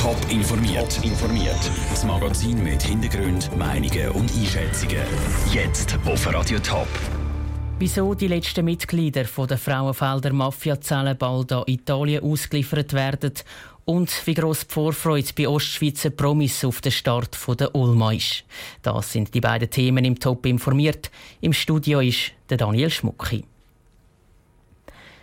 Top 0.00 0.16
informiert. 0.30 0.96
Top 0.96 1.04
informiert. 1.04 1.70
Das 1.90 2.06
Magazin 2.06 2.64
mit 2.64 2.82
Hintergrund, 2.82 3.54
Meinungen 3.58 4.08
und 4.12 4.32
Einschätzungen. 4.34 5.04
Jetzt 5.52 5.98
auf 6.06 6.26
Radio 6.32 6.58
Top. 6.60 6.88
Wieso 7.78 8.14
die 8.14 8.28
letzten 8.28 8.64
Mitglieder 8.64 9.26
von 9.26 9.46
der 9.46 9.58
Frauenfelder 9.58 10.32
Mafia-Zelle 10.32 11.16
bald 11.16 11.52
an 11.52 11.64
Italien 11.66 12.24
ausgeliefert 12.24 12.94
werden 12.94 13.34
und 13.84 14.10
wie 14.26 14.32
gross 14.32 14.66
die 14.66 14.72
Vorfreude 14.72 15.34
bei 15.36 15.46
Ostschweizer 15.46 16.08
Promis 16.08 16.64
auf 16.64 16.80
den 16.80 16.92
Start 16.92 17.36
der 17.60 17.74
Ulma 17.74 18.12
ist. 18.12 18.44
Das 18.80 19.12
sind 19.12 19.34
die 19.34 19.42
beiden 19.42 19.68
Themen 19.68 20.06
im 20.06 20.18
Top 20.18 20.46
informiert. 20.46 21.10
Im 21.42 21.52
Studio 21.52 22.00
ist 22.00 22.32
der 22.48 22.56
Daniel 22.56 22.88
Schmucki. 22.88 23.44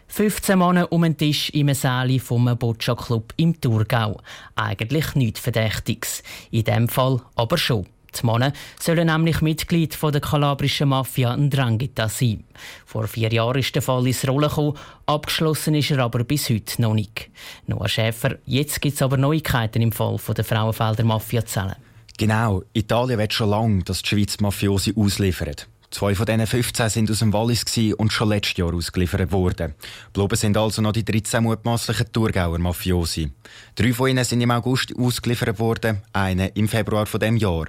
15 0.07 0.57
Männer 0.57 0.91
um 0.91 1.03
den 1.03 1.17
Tisch 1.17 1.49
im 1.51 1.73
Saal 1.73 2.19
vom 2.19 2.57
Boccia 2.57 2.95
Club 2.95 3.33
im 3.37 3.59
Thurgau. 3.59 4.19
Eigentlich 4.55 5.15
nichts 5.15 5.39
Verdächtiges. 5.39 6.23
In 6.52 6.63
dem 6.63 6.88
Fall 6.88 7.21
aber 7.35 7.57
schon. 7.57 7.85
Die 8.20 8.25
Männer 8.25 8.53
sollen 8.79 9.07
nämlich 9.07 9.41
Mitglied 9.41 9.98
der 10.01 10.21
kalabrischen 10.21 10.89
Mafia 10.89 11.35
Ndrangheta 11.35 12.09
sein. 12.09 12.45
Vor 12.85 13.07
vier 13.07 13.31
Jahren 13.31 13.59
ist 13.59 13.75
der 13.75 13.81
Fall 13.81 14.07
ins 14.07 14.27
Rollen 14.27 14.49
gekommen, 14.49 14.77
abgeschlossen 15.05 15.75
ist 15.75 15.91
er 15.91 15.99
aber 15.99 16.23
bis 16.23 16.49
heute 16.49 16.81
noch 16.81 16.93
nicht. 16.93 17.29
Noah 17.67 17.89
Schäfer, 17.89 18.37
jetzt 18.45 18.81
gibt 18.81 18.95
es 18.95 19.01
aber 19.01 19.17
Neuigkeiten 19.17 19.81
im 19.81 19.91
Fall 19.91 20.17
der 20.35 20.45
Frauenfelder 20.45 21.03
Mafia-Zellen. 21.03 21.76
Genau, 22.17 22.63
Italien 22.73 23.20
will 23.20 23.29
schon 23.29 23.49
lange, 23.49 23.84
dass 23.84 24.01
die 24.01 24.09
Schweiz 24.09 24.39
Mafiosi 24.39 24.93
ausliefert. 24.95 25.67
Zwei 25.97 26.13
von 26.13 26.27
diesen 26.27 26.45
15 26.45 26.89
sind 26.89 27.09
aus 27.09 27.17
dem 27.17 27.33
Wallis 27.33 27.65
und 27.97 28.13
schon 28.13 28.29
letztes 28.29 28.57
Jahr 28.57 28.71
ausgeliefert 28.71 29.31
worden. 29.31 29.73
Bleiben 30.13 30.35
sind 30.35 30.55
also 30.55 30.79
noch 30.79 30.91
die 30.91 31.03
13 31.03 31.41
mutmaßlichen 31.41 32.11
Thurgauer 32.13 32.59
Mafiosi. 32.59 33.31
Drei 33.73 33.93
von 33.93 34.07
ihnen 34.07 34.23
sind 34.23 34.41
im 34.41 34.51
August 34.51 34.95
ausgeliefert 34.95 35.57
worden, 35.57 36.03
eine 36.13 36.49
im 36.49 36.67
Februar 36.67 37.07
von 37.07 37.20
dem 37.20 37.35
Jahr. 37.35 37.65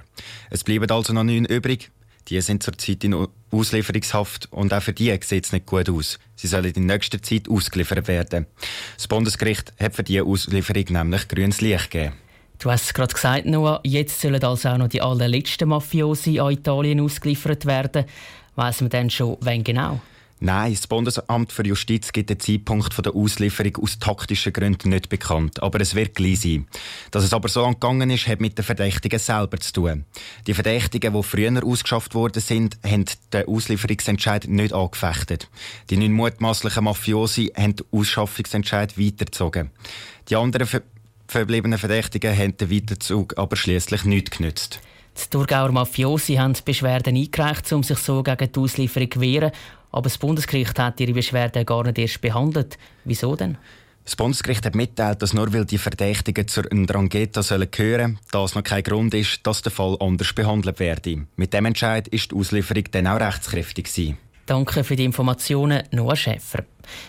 Es 0.51 0.63
bleiben 0.63 0.91
also 0.91 1.11
noch 1.11 1.23
neun 1.23 1.45
übrig. 1.45 1.89
Die 2.27 2.39
sind 2.41 2.61
zurzeit 2.61 3.03
in 3.03 3.27
Auslieferungshaft 3.49 4.47
und 4.51 4.75
auch 4.75 4.83
für 4.83 4.93
die 4.93 5.17
sieht 5.23 5.45
es 5.45 5.51
nicht 5.51 5.65
gut 5.65 5.89
aus. 5.89 6.19
Sie 6.35 6.45
sollen 6.45 6.71
in 6.71 6.85
nächster 6.85 7.23
Zeit 7.23 7.49
ausgeliefert 7.49 8.07
werden. 8.07 8.45
Das 8.95 9.07
Bundesgericht 9.07 9.73
hat 9.79 9.95
für 9.95 10.03
diese 10.03 10.23
Auslieferung 10.23 10.85
nämlich 10.89 11.27
grünes 11.29 11.61
Licht 11.61 11.89
gegeben. 11.89 12.13
Du 12.59 12.69
hast 12.69 12.83
es 12.83 12.93
gerade 12.93 13.13
gesagt, 13.13 13.45
Noah, 13.45 13.79
jetzt 13.85 14.19
sollen 14.19 14.43
also 14.43 14.67
auch 14.67 14.77
noch 14.77 14.89
die 14.89 15.01
allerletzten 15.01 15.69
Mafiosi 15.69 16.41
an 16.41 16.51
Italien 16.51 16.99
ausgeliefert 16.99 17.65
werden. 17.65 18.03
Weiß 18.55 18.81
man 18.81 18.89
denn 18.89 19.09
schon, 19.09 19.37
wann 19.39 19.63
genau? 19.63 20.01
Nein, 20.41 20.73
das 20.73 20.87
Bundesamt 20.87 21.53
für 21.53 21.65
Justiz 21.65 22.11
gibt 22.11 22.29
den 22.29 22.39
Zeitpunkt 22.39 23.05
der 23.05 23.13
Auslieferung 23.13 23.77
aus 23.81 23.99
taktischen 23.99 24.51
Gründen 24.51 24.89
nicht 24.89 25.07
bekannt. 25.07 25.61
Aber 25.63 25.79
es 25.79 25.95
wird 25.95 26.15
gleich 26.15 26.41
sein. 26.41 26.65
Dass 27.11 27.23
es 27.23 27.33
aber 27.33 27.47
so 27.47 27.61
lang 27.61 27.73
gegangen 27.73 28.09
ist, 28.09 28.27
hat 28.27 28.41
mit 28.41 28.57
den 28.57 28.63
Verdächtigen 28.63 29.19
selber 29.19 29.57
zu 29.59 29.73
tun. 29.73 30.05
Die 30.47 30.53
Verdächtigen, 30.53 31.13
die 31.13 31.23
früher 31.23 31.63
ausgeschafft 31.63 32.13
worden 32.13 32.41
sind, 32.41 32.77
haben 32.85 33.05
den 33.33 33.47
Auslieferungsentscheid 33.47 34.47
nicht 34.47 34.73
angefechtet. 34.73 35.49
Die 35.89 35.97
neun 35.97 36.13
mutmaßlichen 36.13 36.85
Mafiosi 36.85 37.51
haben 37.55 37.75
den 37.75 37.85
Ausschaffungsentscheid 37.91 38.97
weitergezogen. 38.97 39.71
Die 40.29 40.37
anderen 40.37 40.67
verbliebenen 41.31 41.79
Verdächtigen 41.79 42.37
haben 42.37 42.57
den 42.57 42.71
Weiterzug 42.71 43.37
aber 43.37 43.55
schließlich 43.55 44.05
nicht 44.05 44.31
genützt. 44.31 44.79
Die 45.17 45.29
Thurgauer 45.29 45.71
Mafiosi 45.71 46.35
haben 46.35 46.55
Beschwerden 46.63 47.15
eingereicht, 47.15 47.71
um 47.73 47.83
sich 47.83 47.97
so 47.97 48.23
gegen 48.23 48.51
die 48.51 48.59
Auslieferung 48.59 49.11
zu 49.11 49.21
wehren. 49.21 49.51
Aber 49.91 50.03
das 50.03 50.17
Bundesgericht 50.17 50.77
hat 50.79 50.99
ihre 50.99 51.13
Beschwerden 51.13 51.65
gar 51.65 51.83
nicht 51.83 51.97
erst 51.97 52.21
behandelt. 52.21 52.77
Wieso 53.03 53.35
denn? 53.35 53.57
Das 54.05 54.15
Bundesgericht 54.15 54.65
hat 54.65 54.75
mitteilt, 54.75 55.21
dass 55.21 55.33
nur 55.33 55.53
weil 55.53 55.65
die 55.65 55.77
Verdächtigen 55.77 56.47
zur 56.47 56.63
Ndrangheta 56.73 57.43
sollen 57.43 57.69
gehören, 57.69 58.17
das 58.31 58.55
noch 58.55 58.63
kein 58.63 58.83
Grund 58.83 59.13
ist, 59.13 59.45
dass 59.45 59.61
der 59.61 59.71
Fall 59.71 59.97
anders 59.99 60.33
behandelt 60.33 60.79
werde. 60.79 61.27
Mit 61.35 61.53
dem 61.53 61.65
Entscheid 61.65 62.07
ist 62.07 62.31
die 62.31 62.35
Auslieferung 62.35 62.85
dann 62.91 63.07
auch 63.07 63.19
rechtskräftig 63.19 63.85
gewesen. 63.85 64.17
Danke 64.45 64.83
für 64.83 64.95
die 64.95 65.05
Informationen, 65.05 65.83
Noah 65.91 66.15
Schäfer. 66.15 66.63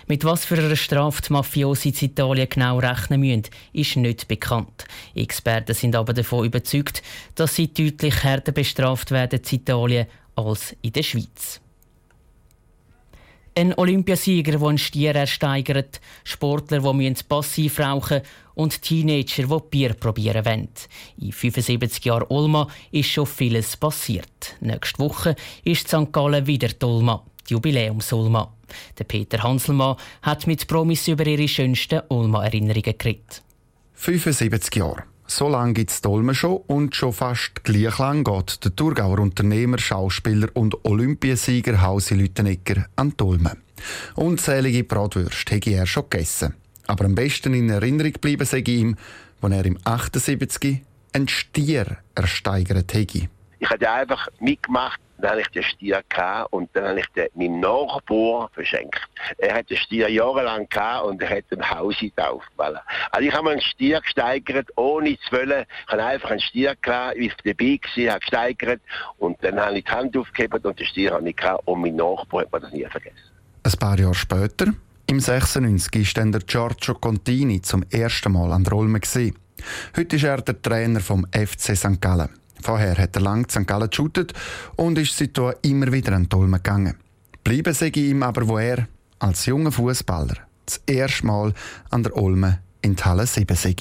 Mit 0.06 0.24
was 0.24 0.44
für 0.44 0.56
einer 0.56 0.76
Strafe 0.76 1.22
die 1.22 1.32
Mafiosi 1.32 1.90
in 1.90 2.08
Italien 2.10 2.48
genau 2.48 2.78
rechnen 2.78 3.20
müssen, 3.20 3.44
ist 3.72 3.96
nicht 3.96 4.28
bekannt. 4.28 4.84
Experten 5.14 5.74
sind 5.74 5.96
aber 5.96 6.12
davon 6.12 6.46
überzeugt, 6.46 7.02
dass 7.34 7.54
sie 7.54 7.72
deutlich 7.72 8.22
härter 8.22 8.52
bestraft 8.52 9.10
werden 9.10 9.40
in 9.40 9.58
Italien 9.58 10.06
als 10.36 10.76
in 10.82 10.92
der 10.92 11.02
Schweiz. 11.02 11.60
Ein 13.56 13.76
Olympiasieger, 13.76 14.52
der 14.52 14.62
einen 14.62 14.78
Stier 14.78 15.14
ersteigert, 15.14 16.00
Sportler, 16.22 16.80
die 16.80 17.14
passiv 17.28 17.80
rauchen 17.80 18.22
und 18.54 18.80
Teenager, 18.80 19.42
die 19.42 19.68
Bier 19.70 19.94
probieren 19.94 20.44
wollen. 20.44 20.68
In 21.18 21.32
75 21.32 22.04
Jahren 22.04 22.26
Olma 22.28 22.68
ist 22.92 23.10
schon 23.10 23.26
vieles 23.26 23.76
passiert. 23.76 24.56
Nächste 24.60 25.00
Woche 25.00 25.34
ist 25.64 25.88
St. 25.88 26.12
Gallen 26.12 26.46
wieder 26.46 26.68
die 26.68 26.84
Olma, 26.84 27.24
die 27.50 27.54
Jubiläums-Olma. 27.54 28.52
Der 28.98 29.04
Peter 29.04 29.42
Hanselmann 29.42 29.96
hat 30.22 30.46
mit 30.46 30.66
Promis 30.66 31.08
über 31.08 31.26
ihre 31.26 31.48
schönsten 31.48 32.02
Olma-Erinnerungen 32.08 32.96
geredet. 32.96 33.42
75 33.94 34.76
Jahre. 34.76 35.04
So 35.26 35.48
lange 35.48 35.74
gibt 35.74 35.90
es 35.90 36.00
Dolmen 36.00 36.34
schon 36.34 36.56
und 36.66 36.96
schon 36.96 37.12
fast 37.12 37.62
gleich 37.62 37.98
lang 37.98 38.24
geht 38.24 38.64
der 38.64 38.74
Thurgauer 38.74 39.20
Unternehmer, 39.20 39.78
Schauspieler 39.78 40.48
und 40.54 40.84
Olympiasieger 40.84 41.80
Hausi 41.82 42.14
Lüttenegger 42.14 42.86
an 42.96 43.14
Dolmen. 43.16 43.62
Unzählige 44.16 44.82
Bratwürste 44.82 45.54
hätte 45.54 45.70
er 45.70 45.86
schon 45.86 46.10
gegessen. 46.10 46.54
Aber 46.88 47.04
am 47.04 47.14
besten 47.14 47.54
in 47.54 47.70
Erinnerung 47.70 48.12
geblieben 48.12 48.44
sei 48.44 48.58
ihm, 48.58 48.96
als 49.40 49.52
er 49.54 49.64
im 49.64 49.78
78 49.84 50.82
einen 51.12 51.28
Stier 51.28 51.98
ersteigert 52.16 52.92
hätte. 52.92 53.28
Ich 53.60 53.70
habe 53.70 53.88
einfach 53.88 54.28
mitgemacht 54.40 55.00
dann 55.20 55.32
hatte 55.32 55.40
ich 55.42 55.48
den 55.48 55.62
Stier 55.62 56.02
gehabt 56.08 56.52
und 56.52 56.70
dann 56.72 56.84
habe 56.84 57.00
ich 57.00 57.06
den 57.08 57.28
meinem 57.34 57.60
Nachbar 57.60 58.50
verschenkt. 58.54 59.00
Er 59.38 59.54
hat 59.54 59.70
den 59.70 59.76
Stier 59.76 60.08
jahrelang 60.08 60.68
gehabt 60.68 61.06
und 61.06 61.22
er 61.22 61.36
hat 61.36 61.44
ein 61.50 61.70
Haus 61.70 61.96
getauft. 61.98 62.48
Also 62.56 62.80
ich 63.20 63.32
habe 63.32 63.50
einen 63.50 63.60
Stier 63.60 64.00
gesteigert, 64.00 64.68
ohne 64.76 65.18
zu 65.18 65.36
wollen. 65.36 65.64
Ich 65.86 65.92
habe 65.92 66.04
einfach 66.04 66.30
einen 66.30 66.40
Stier 66.40 66.74
gehabt, 66.80 67.16
ich 67.16 67.30
war 67.30 67.36
dabei, 67.44 67.80
gewesen, 67.82 68.10
habe 68.10 68.20
gesteigert 68.20 68.80
und 69.18 69.36
dann 69.42 69.60
habe 69.60 69.78
ich 69.78 69.84
die 69.84 69.90
Hand 69.90 70.16
aufgegeben 70.16 70.60
und 70.62 70.78
den 70.78 70.86
Stier 70.86 71.12
habe 71.12 71.28
ich 71.28 71.36
gehabt 71.36 71.66
und 71.66 71.80
mein 71.80 71.96
Nachbar 71.96 72.42
hat 72.42 72.52
mir 72.52 72.60
das 72.60 72.72
nie 72.72 72.86
vergessen. 72.86 73.16
Ein 73.62 73.72
paar 73.72 73.98
Jahre 73.98 74.14
später, 74.14 74.72
im 75.06 75.20
96, 75.20 75.94
ist 75.96 76.16
dann 76.16 76.32
der 76.32 76.40
Giorgio 76.42 76.94
Contini 76.94 77.60
zum 77.60 77.84
ersten 77.90 78.32
Mal 78.32 78.52
an 78.52 78.64
der 78.64 78.72
Olme. 78.72 79.00
Heute 79.96 80.16
ist 80.16 80.24
er 80.24 80.40
der 80.40 80.62
Trainer 80.62 81.00
vom 81.00 81.26
FC 81.32 81.76
St. 81.76 82.00
Gallen. 82.00 82.30
Vorher 82.62 82.96
hat 82.96 83.16
er 83.16 83.22
lang 83.22 83.48
St. 83.50 83.66
Gallen 83.66 83.90
geshootet 83.90 84.32
und 84.76 84.98
ist 84.98 85.16
seitdem 85.16 85.52
immer 85.62 85.92
wieder 85.92 86.12
an 86.12 86.28
die 86.28 86.36
Olme 86.36 86.58
gegangen. 86.58 86.96
Bleiben 87.44 87.74
sei 87.74 87.88
ihm 87.88 88.22
aber, 88.22 88.46
wo 88.46 88.58
er 88.58 88.86
als 89.18 89.46
junger 89.46 89.72
Fußballer 89.72 90.36
das 90.66 90.80
erste 90.86 91.26
Mal 91.26 91.52
an 91.90 92.02
der 92.02 92.16
Olme 92.16 92.60
in 92.82 92.96
die 92.96 93.02
Halle 93.02 93.26
7 93.26 93.56
sei. 93.56 93.74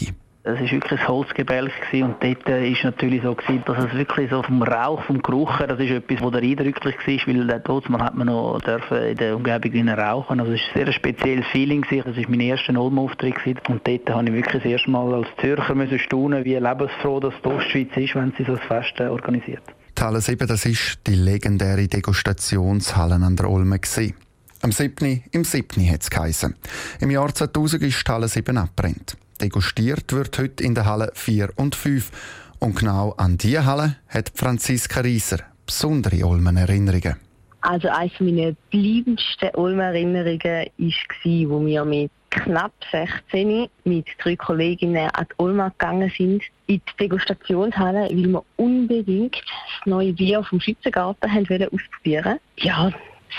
Es 0.54 0.60
war 0.62 0.72
wirklich 0.72 1.00
ein 1.00 1.08
Holzgebälk 1.08 1.72
und 1.94 2.16
dort 2.22 2.48
war 2.48 2.58
es 2.58 2.84
natürlich 2.84 3.22
so, 3.22 3.36
gewesen, 3.36 3.64
dass 3.66 3.86
es 3.86 3.94
wirklich 3.94 4.30
so 4.30 4.42
vom 4.42 4.64
Rauch, 4.64 5.04
vom 5.04 5.22
Geruch 5.22 5.60
das 5.60 5.80
ist 5.80 5.92
etwas, 5.92 6.22
was 6.22 6.42
eindrücklich 6.42 6.96
war, 6.96 7.36
weil 7.36 7.60
dort 7.60 7.90
hat 7.90 8.16
man 8.16 8.28
noch 8.28 8.60
dürfen 8.62 8.98
in 8.98 9.18
der 9.18 9.36
Umgebung 9.36 9.90
rauchen. 9.90 10.40
Also 10.40 10.54
es 10.54 10.62
war 10.62 10.82
ein 10.82 10.86
sehr 10.86 10.94
spezielles 10.94 11.46
Feeling. 11.48 11.86
Das 11.90 12.06
war 12.06 12.24
mein 12.28 12.40
erster 12.40 12.80
Ulm-Auftritt 12.80 13.70
und 13.70 13.88
dort 13.88 14.10
habe 14.10 14.28
ich 14.28 14.34
wirklich 14.34 14.64
das 14.64 14.72
erste 14.72 14.90
Mal 14.90 15.14
als 15.14 15.28
Zürcher 15.40 15.76
müssen 15.76 16.00
staunen, 16.00 16.44
wie 16.46 16.56
lebensfroh 16.56 17.20
das 17.20 17.34
die 17.44 17.50
Ostschweiz 17.50 17.90
ist, 17.96 18.16
wenn 18.16 18.34
sie 18.38 18.46
so 18.46 18.54
ein 18.54 18.60
Fest 18.60 19.00
äh, 19.00 19.08
organisiert. 19.08 19.64
Halle 20.00 20.22
7, 20.22 20.48
das 20.48 20.66
ist 20.66 21.00
die 21.08 21.16
legendäre 21.16 21.88
Degustationshalle 21.88 23.16
an 23.16 23.36
der 23.36 23.50
Olme. 23.50 23.80
Gewesen. 23.80 24.14
Am 24.62 24.72
7. 24.72 25.24
im 25.32 25.44
7. 25.44 25.90
hat 25.90 26.02
es 26.02 26.10
geheissen. 26.10 26.56
Im 27.00 27.12
Jahr 27.12 27.34
2000 27.34 27.84
ist 27.84 28.08
die 28.08 28.12
Halle 28.12 28.28
7 28.28 28.58
abgebrannt. 28.58 29.18
Degustiert 29.42 30.12
wird 30.12 30.38
heute 30.38 30.64
in 30.64 30.76
der 30.76 30.86
Halle 30.86 31.12
4 31.14 31.52
und 31.56 31.76
5. 31.76 32.12
Und 32.60 32.76
genau 32.78 33.14
an 33.18 33.38
diese 33.38 33.66
Halle 33.66 33.96
hat 34.10 34.32
Franziska 34.36 35.00
Rieser 35.00 35.40
besondere 35.66 36.26
Olmen-Erinnerungen. 36.26 37.16
Also 37.62 37.90
eine 37.90 38.12
meiner 38.20 38.52
bleibendsten 38.70 39.56
Olmen-Erinnerungen 39.56 40.42
war, 40.42 41.50
wo 41.50 41.66
wir 41.66 41.86
mit 41.86 42.12
knapp 42.30 42.74
16 42.92 43.68
mit 43.86 44.06
drei 44.22 44.36
Kolleginnen 44.36 45.10
an 45.12 45.26
die 45.30 45.36
Olma 45.38 45.70
gegangen 45.70 46.12
sind, 46.18 46.44
in 46.68 46.82
die 46.88 46.98
Degustationshalle, 47.00 48.10
weil 48.10 48.32
wir 48.32 48.44
unbedingt 48.58 49.36
das 49.36 49.86
neue 49.86 50.14
Bier 50.14 50.44
vom 50.44 50.60
Schützengarten 50.60 51.30
ausprobieren 51.30 52.26
wollten. 52.26 52.40
Ja, 52.58 52.92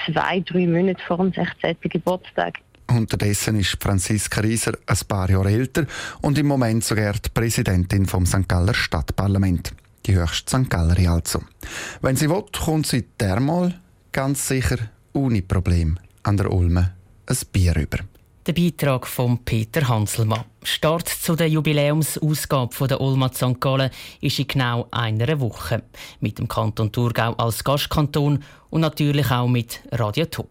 zwei, 0.07 0.41
drei 0.41 0.67
Monate 0.67 1.03
vor 1.07 1.19
dem 1.19 1.33
16. 1.33 1.77
Geburtstag 1.83 2.59
Unterdessen 2.91 3.59
ist 3.59 3.77
Franziska 3.81 4.41
Rieser 4.41 4.73
ein 4.87 4.99
paar 5.09 5.31
Jahre 5.31 5.51
älter 5.51 5.87
und 6.21 6.39
im 6.39 6.47
Moment 6.47 6.85
sogar 6.85 7.15
die 7.15 7.29
Präsidentin 7.29 8.07
vom 8.07 8.27
St. 8.27 8.49
Galler 8.49 8.75
Stadtparlament. 8.75 9.73
Die 10.07 10.15
höchste 10.15 10.63
St. 10.63 10.71
Gallerin 10.71 11.09
also. 11.09 11.43
Wenn 12.01 12.17
sie 12.17 12.31
will, 12.31 12.45
kommt 12.65 12.87
sie 12.87 13.07
dermal 13.19 13.79
ganz 14.13 14.49
sicher 14.49 14.79
ohne 15.13 15.43
Problem 15.43 15.99
an 16.23 16.37
der 16.37 16.53
Ulme 16.53 16.95
ein 17.27 17.37
Bier 17.53 17.77
über. 17.77 17.99
Der 18.47 18.55
Beitrag 18.55 19.07
von 19.07 19.45
Peter 19.45 19.87
Hanselmann. 19.87 20.45
Start 20.63 21.09
zu 21.09 21.37
der 21.37 21.49
Jubiläumsausgabe 21.49 22.89
der 22.89 23.01
Olma 23.01 23.31
St. 23.33 23.61
Gallen 23.61 23.91
ist 24.21 24.39
in 24.39 24.49
genau 24.49 24.89
einer 24.91 25.39
Woche. 25.41 25.83
Mit 26.21 26.39
dem 26.39 26.49
Kanton 26.49 26.91
Thurgau 26.91 27.35
als 27.35 27.63
Gastkanton 27.63 28.43
und 28.71 28.81
natürlich 28.81 29.31
auch 29.31 29.49
mit 29.49 29.81
Radio 29.93 30.25
Top. 30.27 30.51